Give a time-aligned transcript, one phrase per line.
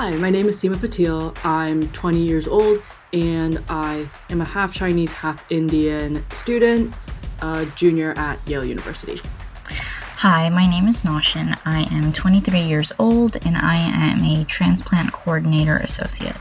[0.00, 1.36] Hi, my name is Seema Patil.
[1.44, 2.80] I'm 20 years old
[3.12, 6.94] and I am a half Chinese, half Indian student,
[7.42, 9.20] a junior at Yale University.
[9.64, 11.58] Hi, my name is Noshin.
[11.64, 16.36] I am 23 years old and I am a transplant coordinator associate.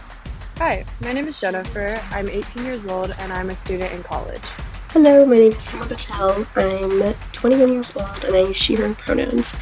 [0.59, 1.99] Hi, my name is Jennifer.
[2.11, 4.43] I'm 18 years old and I'm a student in college.
[4.91, 6.46] Hello, my name is Hema Patel.
[6.55, 9.55] I'm 21 years old and I use she, her pronouns.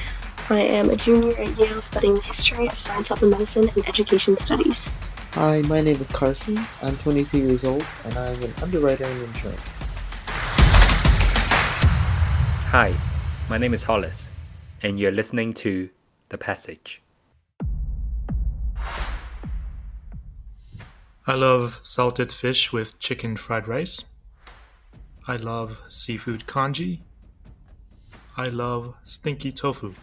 [0.48, 3.88] I am a junior at Yale studying the history of science, health, and medicine and
[3.88, 4.88] education studies.
[5.32, 6.60] Hi, my name is Carson.
[6.84, 9.60] I'm 22 years old and I'm an underwriter in insurance.
[12.70, 12.94] Hi,
[13.50, 14.30] my name is Hollis,
[14.84, 15.90] and you're listening to
[16.30, 17.02] The Passage.
[21.26, 24.06] I love salted fish with chicken fried rice.
[25.28, 27.02] I love seafood congee.
[28.38, 29.96] I love stinky tofu.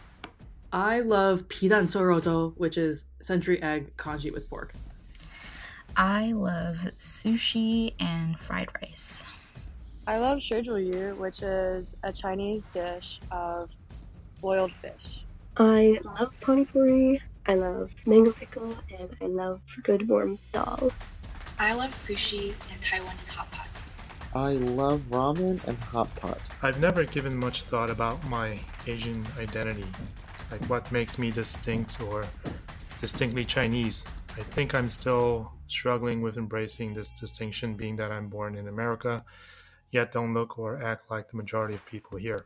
[0.73, 4.73] I love pidan sorozo, which is century egg congee with pork.
[5.97, 9.23] I love sushi and fried rice.
[10.07, 13.71] I love shuizhuyu, which is a Chinese dish of
[14.41, 15.25] boiled fish.
[15.59, 20.91] I love panipuri, I love mango pickle, and I love good warm dal.
[21.59, 23.69] I love sushi and Taiwanese hot pot.
[24.35, 26.41] I love ramen and hot pot.
[26.63, 29.85] I've never given much thought about my Asian identity,
[30.53, 32.27] like what makes me distinct or
[33.01, 34.07] distinctly Chinese.
[34.37, 39.25] I think I'm still struggling with embracing this distinction, being that I'm born in America,
[39.91, 42.45] yet don't look or act like the majority of people here.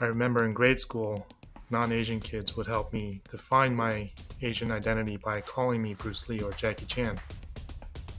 [0.00, 1.26] I remember in grade school,
[1.70, 4.10] non Asian kids would help me define my
[4.42, 7.18] Asian identity by calling me Bruce Lee or Jackie Chan.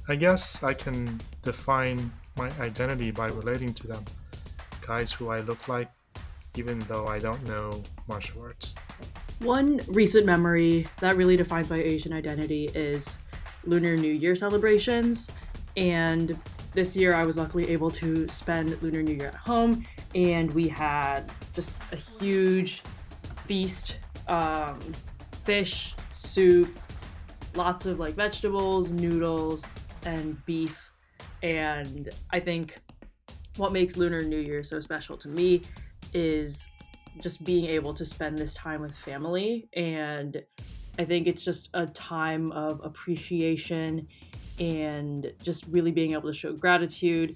[0.07, 4.03] I guess I can define my identity by relating to them,
[4.81, 5.89] guys who I look like,
[6.57, 8.75] even though I don't know martial arts.
[9.39, 13.19] One recent memory that really defines my Asian identity is
[13.65, 15.29] Lunar New Year celebrations.
[15.75, 16.39] And
[16.73, 20.67] this year I was luckily able to spend Lunar New Year at home, and we
[20.67, 22.83] had just a huge
[23.43, 24.79] feast um,
[25.31, 26.79] fish, soup,
[27.55, 29.65] lots of like vegetables, noodles,
[30.05, 30.91] and beef.
[31.43, 32.79] And I think
[33.57, 35.61] what makes Lunar New Year so special to me
[36.15, 36.69] is
[37.21, 39.67] just being able to spend this time with family.
[39.73, 40.41] And
[40.97, 44.07] I think it's just a time of appreciation
[44.57, 47.35] and just really being able to show gratitude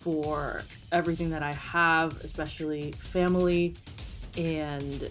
[0.00, 3.76] for everything that I have, especially family.
[4.36, 5.10] And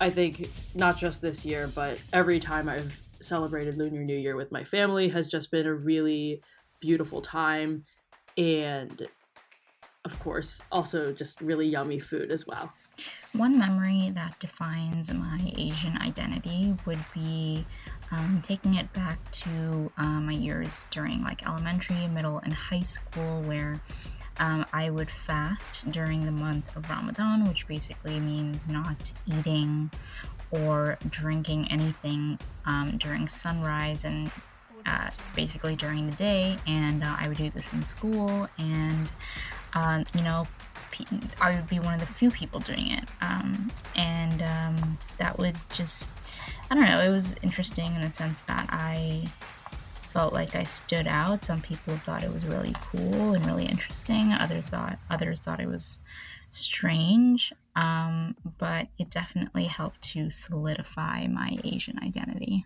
[0.00, 4.52] I think not just this year, but every time I've celebrated Lunar New Year with
[4.52, 6.40] my family has just been a really
[6.80, 7.84] beautiful time.
[8.38, 9.08] And
[10.06, 12.72] of course, also just really yummy food as well.
[13.32, 17.66] One memory that defines my Asian identity would be
[18.10, 23.42] um, taking it back to uh, my years during like elementary, middle, and high school,
[23.42, 23.80] where
[24.38, 29.90] um, I would fast during the month of Ramadan, which basically means not eating
[30.50, 34.30] or drinking anything um, during sunrise and
[34.86, 36.56] uh, basically during the day.
[36.66, 39.08] And uh, I would do this in school, and
[40.14, 40.46] you know,
[41.40, 43.04] I would be one of the few people doing it.
[43.20, 46.10] Um, and um, that would just,
[46.70, 49.30] I don't know, it was interesting in the sense that I
[50.12, 51.44] felt like I stood out.
[51.44, 54.32] Some people thought it was really cool and really interesting.
[54.32, 55.98] Other thought others thought it was
[56.52, 57.52] strange.
[57.74, 62.64] Um, but it definitely helped to solidify my Asian identity.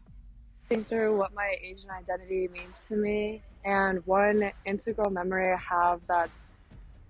[0.68, 6.00] Think through what my Asian identity means to me, and one integral memory I have
[6.06, 6.44] that's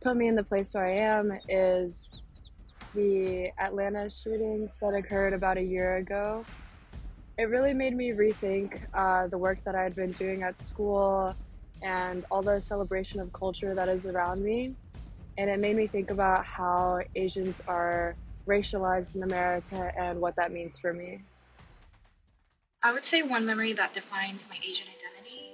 [0.03, 2.09] put me in the place where I am is
[2.95, 6.45] the Atlanta shootings that occurred about a year ago.
[7.39, 11.35] It really made me rethink uh, the work that I had been doing at school
[11.83, 14.75] and all the celebration of culture that is around me.
[15.39, 18.15] And it made me think about how Asians are
[18.47, 21.21] racialized in America and what that means for me.
[22.83, 25.51] I would say one memory that defines my Asian identity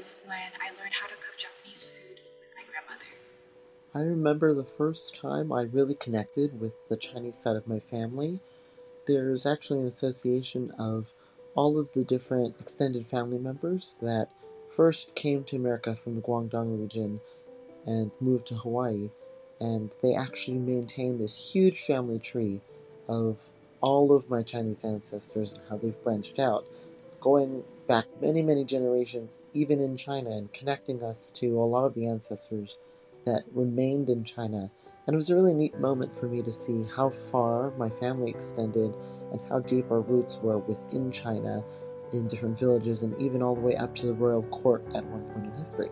[0.00, 2.03] is when I learned how to cook Japanese food.
[3.96, 8.40] I remember the first time I really connected with the Chinese side of my family.
[9.06, 11.12] There's actually an association of
[11.54, 14.30] all of the different extended family members that
[14.74, 17.20] first came to America from the Guangdong region
[17.86, 19.10] and moved to Hawaii,
[19.60, 22.60] and they actually maintain this huge family tree
[23.06, 23.36] of
[23.80, 26.64] all of my Chinese ancestors and how they've branched out,
[27.20, 31.94] going back many, many generations, even in China, and connecting us to a lot of
[31.94, 32.74] the ancestors
[33.24, 34.70] that remained in China
[35.06, 38.30] And it was a really neat moment for me to see how far my family
[38.30, 38.94] extended
[39.32, 41.62] and how deep our roots were within China
[42.12, 45.22] in different villages and even all the way up to the royal court at one
[45.32, 45.90] point in history.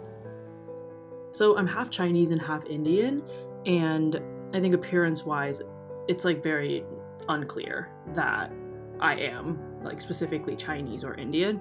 [1.32, 3.22] So I'm half Chinese and half Indian,
[3.64, 4.20] and
[4.52, 5.62] I think appearance wise,
[6.06, 6.84] it's like very
[7.28, 8.52] unclear that
[9.00, 11.60] I am like specifically Chinese or Indian.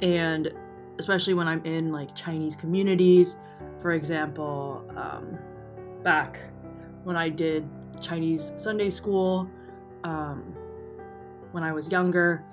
[0.00, 0.52] And
[0.98, 3.36] especially when I'm in like Chinese communities,
[3.82, 5.36] for example, um,
[6.04, 6.38] back
[7.02, 7.68] when I did
[8.00, 9.50] Chinese Sunday school,
[10.04, 10.54] um,
[11.50, 12.44] when I was younger,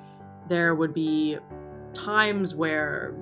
[0.50, 1.38] there would be
[1.94, 3.14] times where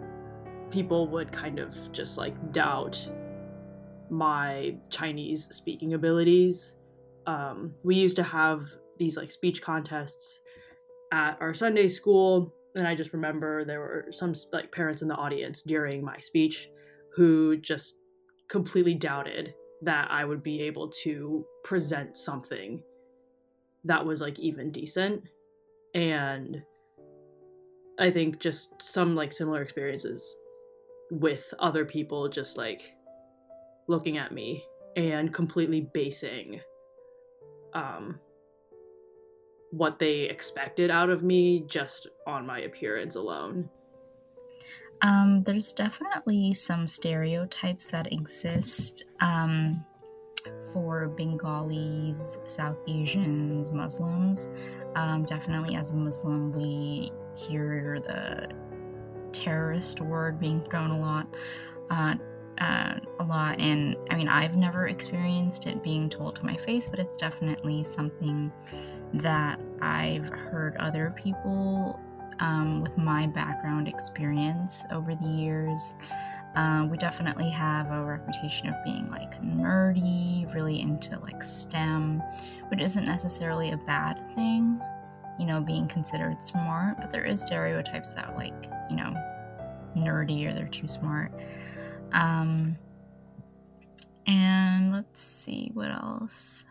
[0.71, 3.09] people would kind of just like doubt
[4.09, 6.75] my Chinese speaking abilities.
[7.25, 10.39] Um, we used to have these like speech contests
[11.11, 15.15] at our Sunday school, and I just remember there were some like parents in the
[15.15, 16.69] audience during my speech
[17.17, 17.95] who just
[18.47, 22.81] completely doubted that I would be able to present something
[23.83, 25.23] that was like even decent.
[25.95, 26.61] And
[27.99, 30.37] I think just some like similar experiences
[31.09, 32.81] with other people just like
[33.87, 34.63] looking at me
[34.95, 36.59] and completely basing
[37.73, 38.19] um
[39.71, 43.69] what they expected out of me just on my appearance alone.
[45.01, 49.85] Um, there's definitely some stereotypes that exist um,
[50.73, 54.49] for Bengalis, South Asians, Muslims.
[54.95, 58.49] Um, definitely, as a Muslim, we hear the
[59.31, 61.27] terrorist word being thrown a lot.
[61.89, 62.15] Uh,
[62.59, 66.87] uh, a lot, and I mean, I've never experienced it being told to my face,
[66.87, 68.51] but it's definitely something
[69.13, 71.99] that I've heard other people
[72.39, 75.93] um, with my background experience over the years.
[76.55, 82.21] Um, we definitely have a reputation of being like nerdy, really into like STEM,
[82.69, 84.81] which isn't necessarily a bad thing,
[85.39, 89.13] you know, being considered smart, but there is stereotypes that like, you know,
[89.95, 91.31] nerdy or they're too smart.
[92.11, 92.77] Um,
[94.25, 96.65] and let's see what else.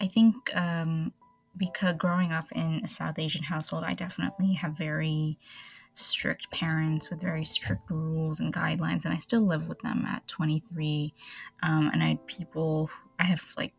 [0.00, 1.12] I think um,
[1.56, 5.38] because growing up in a South Asian household, I definitely have very
[5.94, 10.26] strict parents with very strict rules and guidelines, and I still live with them at
[10.28, 11.14] 23.
[11.62, 13.74] Um, and I had people, I have like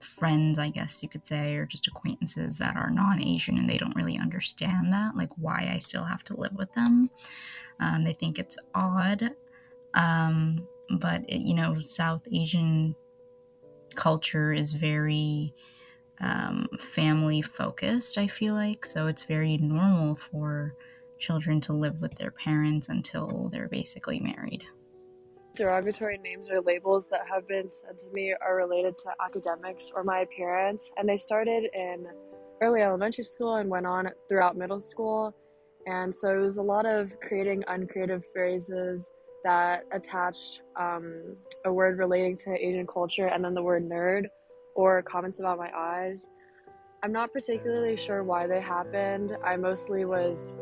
[0.00, 3.78] friends, I guess you could say, or just acquaintances that are non Asian and they
[3.78, 7.10] don't really understand that, like why I still have to live with them.
[7.80, 9.30] Um, they think it's odd.
[9.94, 10.66] Um,
[10.98, 12.94] but, it, you know, South Asian
[13.94, 15.54] culture is very
[16.20, 18.84] um, family focused, I feel like.
[18.84, 20.74] So it's very normal for
[21.18, 24.64] children to live with their parents until they're basically married.
[25.56, 30.04] Derogatory names or labels that have been said to me are related to academics or
[30.04, 32.06] my appearance, and they started in
[32.60, 35.34] early elementary school and went on throughout middle school.
[35.86, 39.10] And so it was a lot of creating uncreative phrases
[39.44, 44.26] that attached um, a word relating to Asian culture and then the word nerd
[44.78, 46.28] or comments about my eyes.
[47.02, 49.36] I'm not particularly sure why they happened.
[49.44, 50.56] I mostly was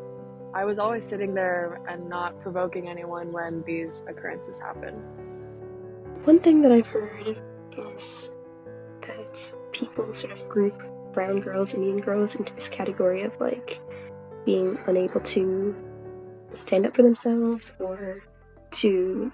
[0.54, 4.94] I was always sitting there and not provoking anyone when these occurrences happen.
[6.24, 7.36] One thing that I've heard
[7.76, 8.32] is
[9.02, 13.80] that people sort of group brown girls, Indian girls into this category of like
[14.46, 15.76] being unable to
[16.54, 18.22] stand up for themselves or
[18.70, 19.30] to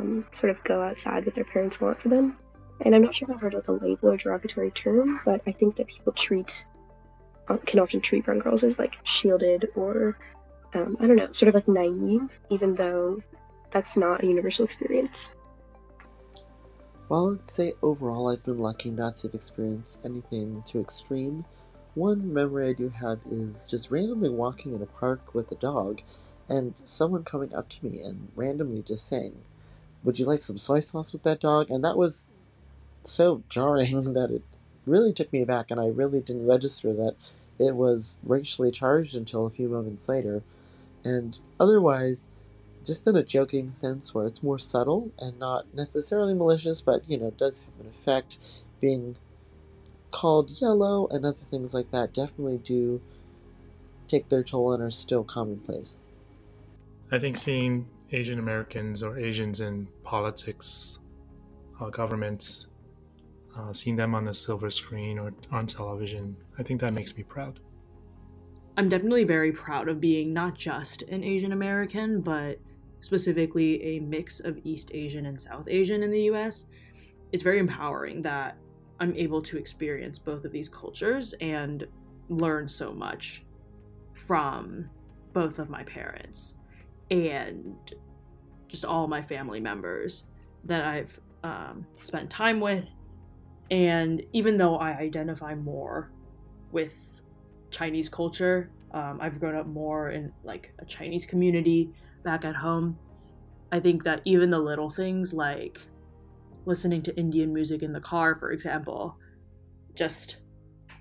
[0.00, 2.36] um, sort of go outside what their parents want for them.
[2.80, 5.52] And I'm not sure if I've heard like a label or derogatory term, but I
[5.52, 6.66] think that people treat
[7.48, 10.16] uh, can often treat brown girls as like shielded or
[10.74, 13.20] um, I don't know, sort of like naive, even though
[13.70, 15.28] that's not a universal experience.
[17.08, 21.44] While I'd say overall I've been lucky not to experience anything too extreme,
[21.94, 26.00] one memory I do have is just randomly walking in a park with a dog
[26.48, 29.36] and someone coming up to me and randomly just saying,
[30.02, 31.70] Would you like some soy sauce with that dog?
[31.70, 32.26] And that was
[33.06, 34.42] so jarring that it
[34.86, 37.16] really took me aback, and I really didn't register that
[37.58, 40.42] it was racially charged until a few moments later.
[41.04, 42.26] And otherwise,
[42.84, 47.18] just in a joking sense where it's more subtle and not necessarily malicious, but you
[47.18, 48.38] know, does have an effect,
[48.80, 49.16] being
[50.10, 53.00] called yellow and other things like that definitely do
[54.06, 56.00] take their toll and are still commonplace.
[57.10, 61.00] I think seeing Asian Americans or Asians in politics,
[61.80, 62.66] uh, governments,
[63.56, 67.22] uh, seeing them on the silver screen or on television, I think that makes me
[67.22, 67.60] proud.
[68.76, 72.58] I'm definitely very proud of being not just an Asian American, but
[73.00, 76.66] specifically a mix of East Asian and South Asian in the US.
[77.32, 78.56] it's very empowering that
[79.00, 81.86] I'm able to experience both of these cultures and
[82.28, 83.44] learn so much
[84.14, 84.88] from
[85.32, 86.54] both of my parents
[87.10, 87.76] and
[88.68, 90.24] just all my family members
[90.64, 92.88] that I've um, spent time with.
[93.70, 96.10] And even though I identify more
[96.70, 97.22] with
[97.70, 101.90] Chinese culture, um, I've grown up more in like a Chinese community
[102.24, 102.98] back at home.
[103.72, 105.80] I think that even the little things like
[106.66, 109.16] listening to Indian music in the car, for example,
[109.94, 110.38] just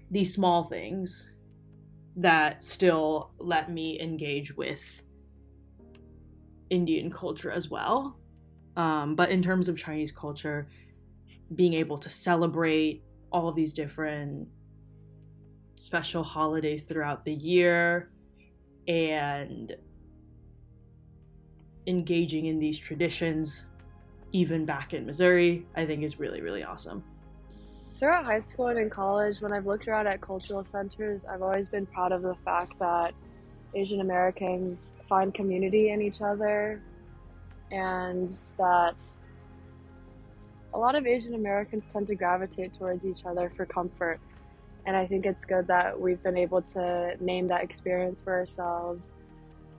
[0.09, 1.33] these small things
[2.15, 5.03] that still let me engage with
[6.69, 8.17] Indian culture as well.
[8.75, 10.67] Um, but in terms of Chinese culture,
[11.55, 14.47] being able to celebrate all of these different
[15.75, 18.11] special holidays throughout the year
[18.87, 19.75] and
[21.87, 23.65] engaging in these traditions
[24.31, 27.03] even back in Missouri, I think is really, really awesome.
[27.95, 31.67] Throughout high school and in college, when I've looked around at cultural centers, I've always
[31.67, 33.13] been proud of the fact that
[33.75, 36.81] Asian Americans find community in each other
[37.71, 38.95] and that
[40.73, 44.19] a lot of Asian Americans tend to gravitate towards each other for comfort.
[44.85, 49.11] And I think it's good that we've been able to name that experience for ourselves.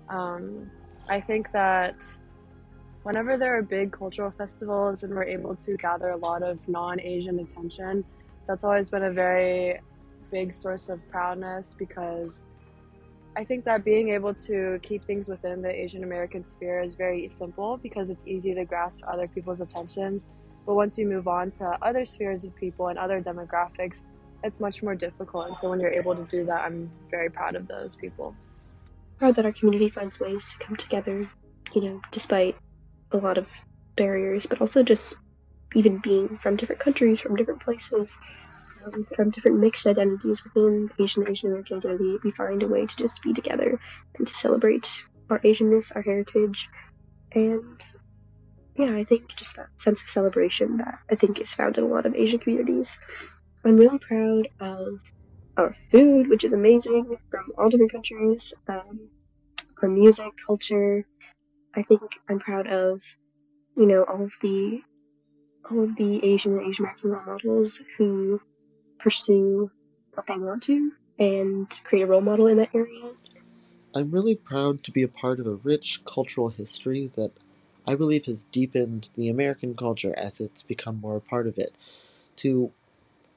[0.08, 0.70] Um,
[1.08, 2.02] I think that
[3.02, 7.00] whenever there are big cultural festivals and we're able to gather a lot of non
[7.00, 8.04] Asian attention,
[8.46, 9.80] that's always been a very
[10.30, 12.44] big source of proudness because
[13.36, 17.26] I think that being able to keep things within the Asian American sphere is very
[17.28, 20.28] simple because it's easy to grasp other people's attentions.
[20.66, 24.02] But once you move on to other spheres of people and other demographics,
[24.42, 25.48] it's much more difficult.
[25.48, 28.34] And so when you're able to do that, I'm very proud of those people.
[29.18, 31.30] Proud that our community finds ways to come together,
[31.74, 32.56] you know, despite
[33.10, 33.50] a lot of
[33.96, 35.16] barriers, but also just
[35.74, 38.16] even being from different countries, from different places,
[38.86, 42.96] um, from different mixed identities within Asian Asian American identity, we find a way to
[42.96, 43.80] just be together
[44.18, 46.68] and to celebrate our Asianness, our heritage,
[47.32, 47.82] and
[48.76, 51.88] yeah, I think just that sense of celebration that I think is found in a
[51.88, 52.98] lot of Asian communities.
[53.64, 55.00] I'm really proud of
[55.56, 59.08] our food, which is amazing from all different countries, um,
[59.82, 61.06] our music, culture,
[61.76, 63.02] I think I'm proud of,
[63.76, 64.80] you know, all of the
[65.70, 68.40] all of the Asian and Asian American role models who
[68.98, 69.70] pursue
[70.12, 73.10] what they want to and create a role model in that area.
[73.94, 77.32] I'm really proud to be a part of a rich cultural history that
[77.86, 81.74] I believe has deepened the American culture as it's become more a part of it.
[82.36, 82.72] To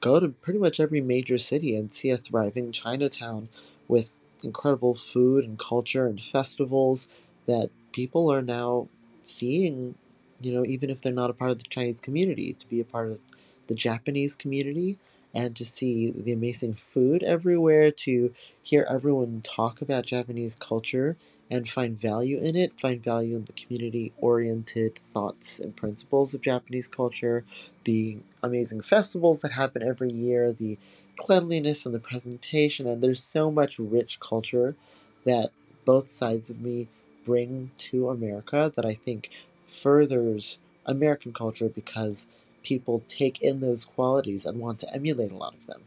[0.00, 3.48] go to pretty much every major city and see a thriving Chinatown
[3.88, 7.08] with incredible food and culture and festivals
[7.46, 8.88] that people are now
[9.24, 9.94] seeing,
[10.40, 12.84] you know, even if they're not a part of the Chinese community, to be a
[12.84, 13.18] part of
[13.66, 14.98] the Japanese community
[15.34, 21.16] and to see the amazing food everywhere, to hear everyone talk about Japanese culture
[21.50, 26.42] and find value in it, find value in the community oriented thoughts and principles of
[26.42, 27.44] Japanese culture,
[27.84, 30.78] the amazing festivals that happen every year, the
[31.16, 34.76] cleanliness and the presentation, and there's so much rich culture
[35.24, 35.50] that
[35.84, 36.88] both sides of me
[37.24, 39.30] bring to America that I think
[39.66, 42.26] furthers American culture because
[42.62, 45.82] people take in those qualities and want to emulate a lot of them.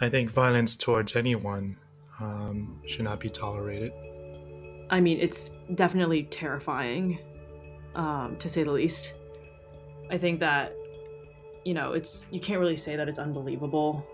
[0.00, 1.76] I think violence towards anyone
[2.20, 3.92] um, should not be tolerated.
[4.90, 7.18] I mean, it's definitely terrifying,
[7.94, 9.14] um, to say the least.
[10.10, 10.74] I think that,
[11.64, 14.06] you know, it's you can't really say that it's unbelievable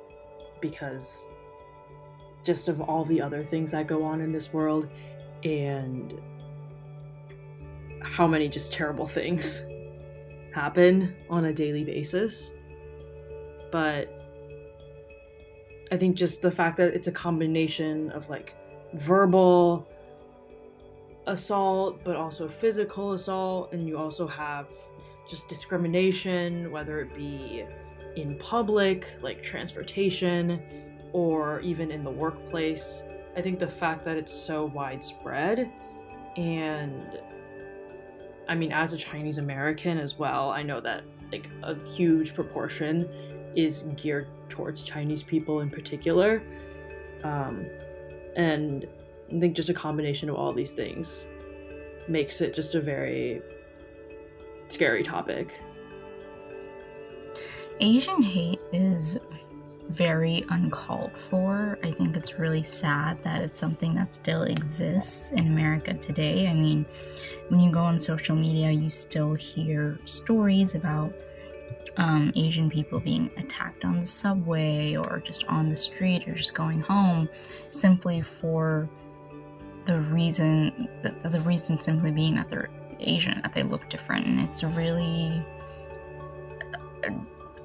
[0.61, 1.27] because
[2.45, 4.89] just of all the other things that go on in this world
[5.45, 6.21] and
[8.01, 9.65] how many just terrible things
[10.55, 12.53] happen on a daily basis.
[13.71, 14.09] But
[15.91, 18.55] I think just the fact that it's a combination of like
[18.95, 19.89] verbal
[21.27, 24.71] assault, but also physical assault, and you also have
[25.29, 27.65] just discrimination, whether it be
[28.17, 30.61] in public, like transportation,
[31.13, 33.05] or even in the workplace.
[33.37, 35.71] I think the fact that it's so widespread
[36.37, 37.21] and
[38.49, 43.09] I mean as a Chinese American as well, I know that like a huge proportion
[43.55, 46.43] is geared towards Chinese people in particular.
[47.25, 47.67] Um,
[48.37, 48.87] and
[49.35, 51.27] I think just a combination of all these things
[52.09, 53.41] makes it just a very
[54.69, 55.55] scary topic.
[57.81, 59.19] Asian hate is
[59.89, 61.79] very uncalled for.
[61.83, 66.47] I think it's really sad that it's something that still exists in America today.
[66.47, 66.87] I mean,
[67.49, 71.13] when you go on social media, you still hear stories about
[71.97, 76.55] um, Asian people being attacked on the subway or just on the street or just
[76.55, 77.29] going home
[77.71, 78.89] simply for
[79.85, 82.71] the reason the, the reason simply being that they're
[83.03, 84.27] Asian, that they look different.
[84.27, 85.43] And it's really
[87.07, 87.11] uh,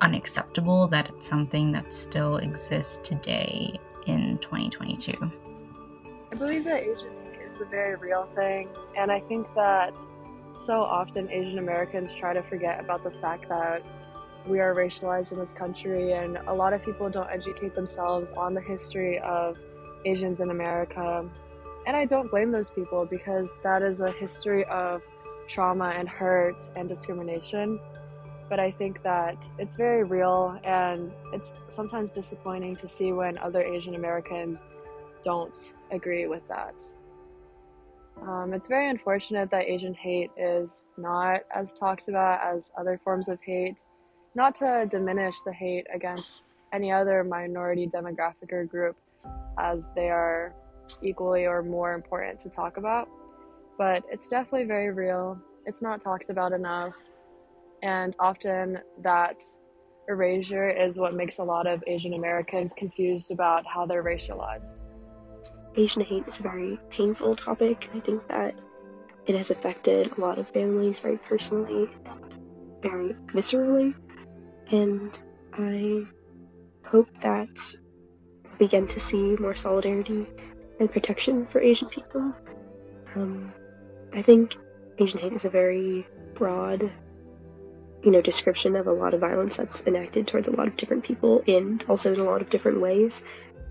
[0.01, 5.31] unacceptable that it's something that still exists today in 2022.
[6.31, 7.13] I believe that Asian
[7.45, 9.97] is a very real thing, and I think that
[10.57, 13.85] so often Asian Americans try to forget about the fact that
[14.47, 18.53] we are racialized in this country, and a lot of people don't educate themselves on
[18.53, 19.57] the history of
[20.05, 21.29] Asians in America.
[21.87, 25.07] And I don't blame those people because that is a history of
[25.47, 27.79] trauma and hurt and discrimination.
[28.49, 33.61] But I think that it's very real, and it's sometimes disappointing to see when other
[33.61, 34.63] Asian Americans
[35.23, 36.75] don't agree with that.
[38.21, 43.29] Um, it's very unfortunate that Asian hate is not as talked about as other forms
[43.29, 43.85] of hate.
[44.35, 48.97] Not to diminish the hate against any other minority demographic or group,
[49.57, 50.53] as they are
[51.01, 53.07] equally or more important to talk about,
[53.77, 55.39] but it's definitely very real.
[55.65, 56.95] It's not talked about enough,
[57.83, 59.41] and often that
[60.07, 64.81] erasure is what makes a lot of Asian Americans confused about how they're racialized.
[65.75, 67.89] Asian hate is a very painful topic.
[67.93, 68.59] I think that
[69.27, 73.93] it has affected a lot of families very personally and very viscerally.
[74.71, 75.21] And
[75.53, 76.05] I
[76.85, 77.75] hope that
[78.43, 80.25] we begin to see more solidarity
[80.79, 82.33] and protection for Asian people.
[83.15, 83.53] Um,
[84.13, 84.55] I think
[84.97, 86.91] Asian hate is a very broad,
[88.03, 91.03] you know, description of a lot of violence that's enacted towards a lot of different
[91.03, 93.21] people and also in a lot of different ways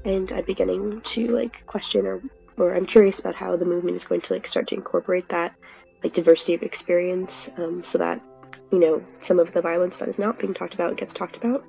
[0.06, 2.22] and I'm beginning to like question or
[2.56, 5.54] or I'm curious about how the movement is going to like start to incorporate that
[6.02, 8.22] like diversity of experience um, so that
[8.70, 11.64] you know some of the violence that is not being talked about gets talked about.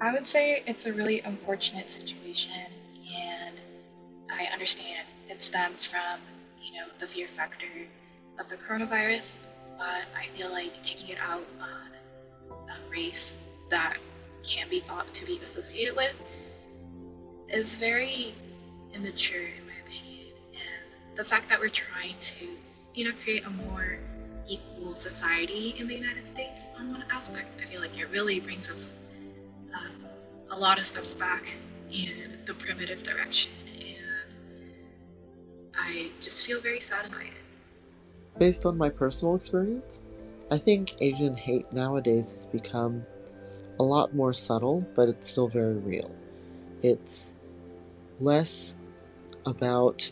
[0.00, 2.52] I would say it's a really unfortunate situation,
[4.30, 6.20] I understand it stems from
[6.62, 7.66] you know the fear factor
[8.38, 9.40] of the coronavirus,
[9.78, 11.90] but I feel like taking it out on
[12.68, 13.38] a race
[13.70, 13.96] that
[14.42, 16.14] can be thought to be associated with
[17.48, 18.34] is very
[18.94, 20.26] immature in my opinion.
[20.52, 22.46] And the fact that we're trying to,
[22.94, 23.98] you know, create a more
[24.48, 28.70] equal society in the United States on one aspect, I feel like it really brings
[28.70, 28.94] us
[29.74, 30.04] um,
[30.50, 31.50] a lot of steps back
[31.90, 33.52] in the primitive direction.
[35.78, 38.38] I just feel very saddened by it.
[38.38, 40.00] Based on my personal experience,
[40.50, 43.04] I think Asian hate nowadays has become
[43.78, 46.10] a lot more subtle, but it's still very real.
[46.82, 47.34] It's
[48.18, 48.76] less
[49.46, 50.10] about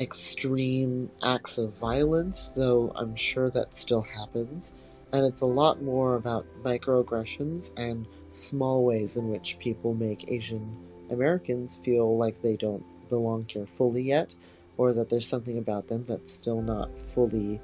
[0.00, 4.72] extreme acts of violence, though I'm sure that still happens,
[5.12, 10.76] and it's a lot more about microaggressions and small ways in which people make Asian
[11.10, 14.34] Americans feel like they don't belong here fully yet,
[14.76, 17.60] or that there's something about them that's still not fully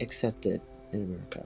[0.00, 0.60] accepted
[0.92, 1.44] in America.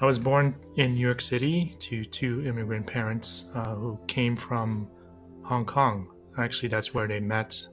[0.00, 4.88] I was born in New York City to two immigrant parents uh, who came from
[5.42, 6.08] Hong Kong.
[6.38, 7.66] Actually, that's where they met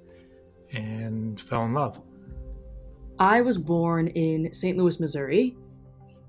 [0.74, 2.02] and fell in love.
[3.20, 4.78] I was born in St.
[4.78, 5.56] Louis, Missouri,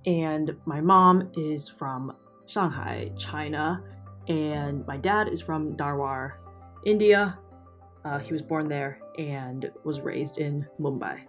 [0.06, 2.14] and my mom is from
[2.46, 3.82] Shanghai, China,
[4.28, 6.34] and my dad is from Dharwar,
[6.84, 7.38] India.
[8.04, 11.20] Uh, he was born there and was raised in Mumbai.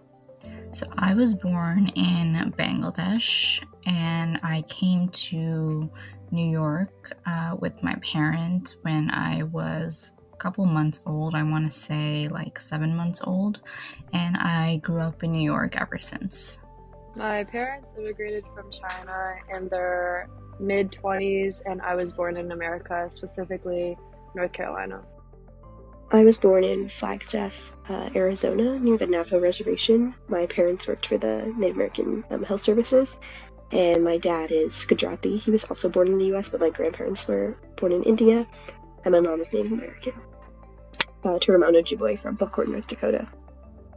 [0.72, 5.90] So I was born in Bangladesh and I came to
[6.30, 11.34] New York uh, with my parents when I was a couple months old.
[11.34, 13.60] I want to say like seven months old.
[14.12, 16.58] And I grew up in New York ever since.
[17.16, 20.28] My parents immigrated from China in their
[20.60, 23.98] mid 20s, and I was born in America, specifically
[24.34, 25.02] North Carolina.
[26.12, 30.12] I was born in Flagstaff, uh, Arizona, near the Navajo Reservation.
[30.26, 33.16] My parents worked for the Native American um, Health Services,
[33.70, 35.36] and my dad is Gujarati.
[35.36, 38.44] He was also born in the US, but my grandparents were born in India,
[39.04, 40.14] and my mom is Native American.
[41.22, 43.28] Uh, Turtle Mountain Ojibwe from Belcourt, North Dakota.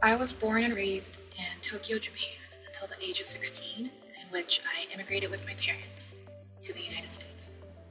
[0.00, 3.90] I was born and raised in Tokyo, Japan until the age of 16, in
[4.30, 6.14] which I immigrated with my parents
[6.62, 7.50] to the United States.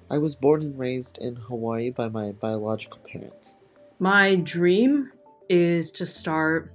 [0.10, 3.58] I was born and raised in Hawaii by my biological parents.
[4.00, 5.12] My dream
[5.50, 6.74] is to start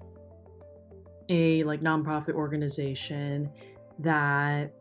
[1.29, 3.51] a like nonprofit organization
[3.99, 4.73] that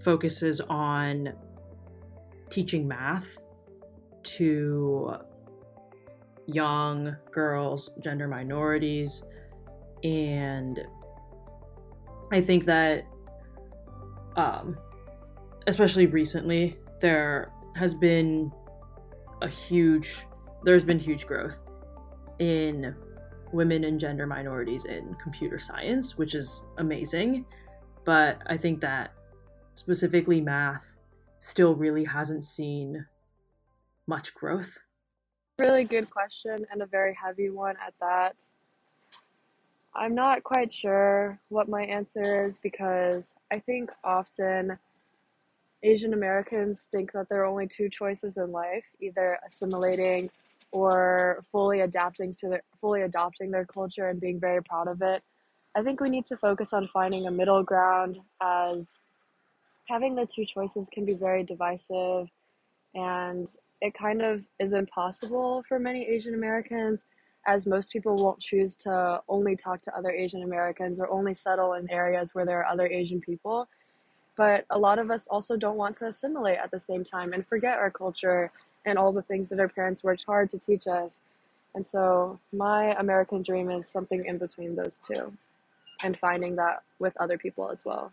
[0.00, 1.32] focuses on
[2.50, 3.38] teaching math
[4.22, 5.14] to
[6.46, 9.22] young girls, gender minorities,
[10.02, 10.80] and
[12.32, 13.04] I think that
[14.36, 14.76] um,
[15.66, 18.52] especially recently, there has been
[19.42, 20.24] a huge
[20.64, 21.60] there's been huge growth
[22.38, 22.94] in
[23.52, 27.44] women and gender minorities in computer science, which is amazing.
[28.04, 29.12] But I think that
[29.74, 30.98] specifically math
[31.38, 33.06] still really hasn't seen
[34.06, 34.78] much growth.
[35.58, 38.42] Really good question and a very heavy one at that.
[39.94, 44.76] I'm not quite sure what my answer is because I think often
[45.84, 50.30] Asian Americans think that there are only two choices in life either assimilating
[50.74, 55.22] or fully adapting to their fully adopting their culture and being very proud of it.
[55.76, 58.98] I think we need to focus on finding a middle ground as
[59.88, 62.28] having the two choices can be very divisive
[62.94, 63.48] and
[63.80, 67.06] it kind of is impossible for many Asian Americans
[67.46, 71.74] as most people won't choose to only talk to other Asian Americans or only settle
[71.74, 73.68] in areas where there are other Asian people.
[74.36, 77.46] But a lot of us also don't want to assimilate at the same time and
[77.46, 78.50] forget our culture
[78.84, 81.22] and all the things that our parents worked hard to teach us.
[81.74, 85.32] And so my American dream is something in between those two
[86.02, 88.12] and finding that with other people as well.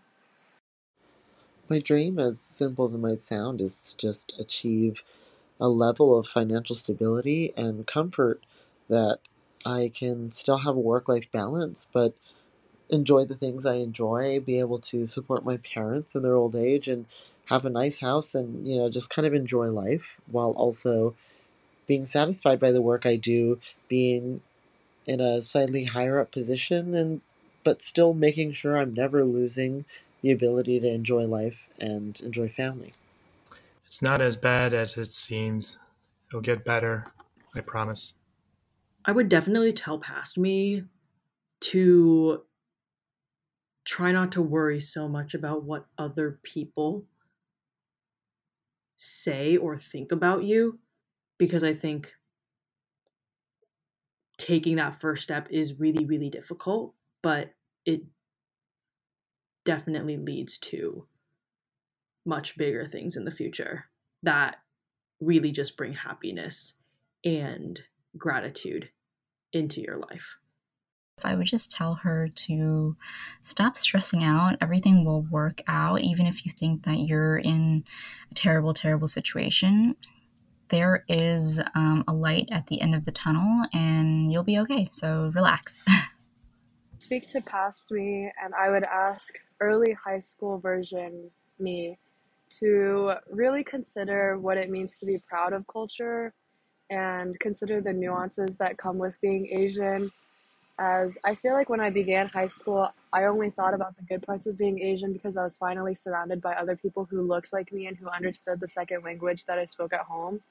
[1.69, 5.03] My dream, as simple as it might sound, is to just achieve
[5.59, 8.45] a level of financial stability and comfort
[8.89, 9.19] that
[9.65, 12.15] I can still have a work life balance, but
[12.91, 16.87] enjoy the things I enjoy, be able to support my parents in their old age,
[16.87, 17.05] and
[17.45, 21.15] have a nice house and, you know, just kind of enjoy life while also
[21.87, 24.41] being satisfied by the work I do, being
[25.05, 27.21] in a slightly higher up position, and
[27.63, 29.85] but still making sure I'm never losing
[30.21, 32.93] the ability to enjoy life and enjoy family.
[33.85, 35.77] It's not as bad as it seems.
[36.29, 37.11] It'll get better,
[37.53, 38.15] I promise.
[39.05, 40.85] I would definitely tell past me
[41.61, 42.43] to
[43.85, 47.05] try not to worry so much about what other people
[48.95, 50.79] say or think about you
[51.37, 52.13] because I think
[54.37, 57.53] taking that first step is really, really difficult, but
[57.85, 58.01] it
[59.65, 61.07] definitely leads to
[62.25, 63.85] much bigger things in the future
[64.23, 64.57] that
[65.19, 66.73] really just bring happiness
[67.23, 67.81] and
[68.17, 68.89] gratitude
[69.53, 70.37] into your life.
[71.25, 72.95] I would just tell her to
[73.41, 74.57] stop stressing out.
[74.61, 77.83] Everything will work out, even if you think that you're in
[78.31, 79.95] a terrible, terrible situation.
[80.69, 84.87] There is um, a light at the end of the tunnel, and you'll be okay.
[84.91, 85.83] So relax.
[86.99, 91.29] Speak to past me, and I would ask early high school version
[91.59, 91.97] me
[92.59, 96.33] to really consider what it means to be proud of culture
[96.89, 100.11] and consider the nuances that come with being Asian
[100.81, 104.23] as I feel like when I began high school, I only thought about the good
[104.23, 107.71] parts of being Asian because I was finally surrounded by other people who looked like
[107.71, 110.41] me and who understood the second language that I spoke at home.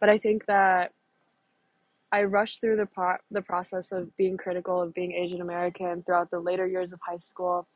[0.00, 0.92] But I think that
[2.12, 6.30] I rushed through the pro- the process of being critical of being Asian American throughout
[6.30, 7.66] the later years of high school,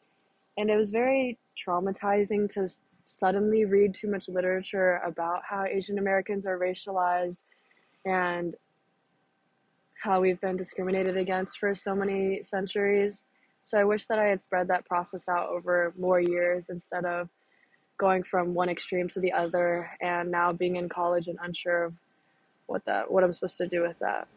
[0.59, 2.69] and it was very traumatizing to
[3.07, 7.45] suddenly read too much literature about how Asian Americans are racialized
[8.05, 8.57] and
[9.99, 13.25] how we've been discriminated against for so many centuries.
[13.63, 17.29] So I wish that I had spread that process out over more years instead of
[17.99, 21.95] going from one extreme to the other and now being in college and unsure of
[22.67, 24.29] what that what I'm supposed to do with that.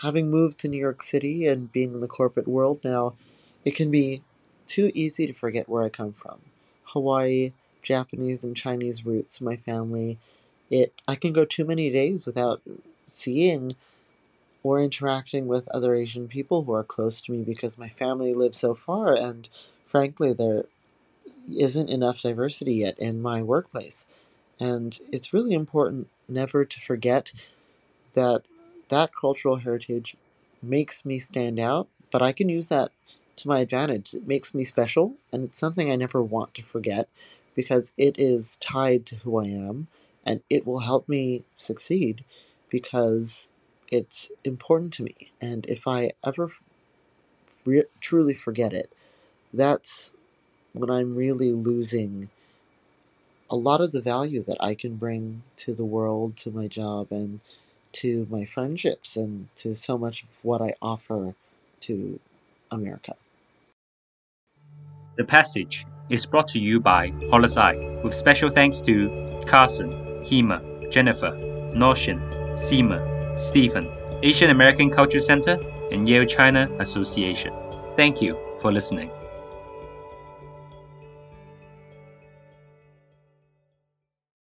[0.00, 3.14] Having moved to New York City and being in the corporate world now,
[3.64, 4.22] it can be
[4.66, 6.38] too easy to forget where I come from.
[6.84, 10.18] Hawaii, Japanese and Chinese roots, my family.
[10.70, 12.62] It I can go too many days without
[13.04, 13.76] seeing
[14.62, 18.58] or interacting with other Asian people who are close to me because my family lives
[18.58, 19.48] so far and
[19.86, 20.64] frankly there
[21.54, 24.06] isn't enough diversity yet in my workplace.
[24.60, 27.32] And it's really important never to forget
[28.14, 28.42] that
[28.88, 30.16] that cultural heritage
[30.62, 32.92] makes me stand out, but I can use that
[33.36, 34.14] to my advantage.
[34.14, 37.08] It makes me special, and it's something I never want to forget
[37.54, 39.88] because it is tied to who I am
[40.24, 42.24] and it will help me succeed
[42.70, 43.50] because
[43.92, 45.14] it's important to me.
[45.40, 46.48] And if I ever
[47.66, 48.90] re- truly forget it,
[49.52, 50.14] that's
[50.72, 52.30] when I'm really losing
[53.50, 57.08] a lot of the value that I can bring to the world, to my job,
[57.10, 57.40] and
[57.92, 61.34] to my friendships, and to so much of what I offer
[61.80, 62.18] to
[62.70, 63.14] America.
[65.16, 71.32] The Passage is brought to you by Eye, with special thanks to Carson, Hema, Jennifer,
[71.74, 72.20] Noshin,
[72.54, 73.88] Seema, Stephen,
[74.22, 75.58] Asian American Culture Center,
[75.90, 77.52] and Yale China Association.
[77.96, 79.10] Thank you for listening.